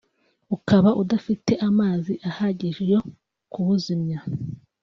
[0.55, 2.99] ukaba udafite amazi ahagije yo
[3.51, 4.19] kuwuzimya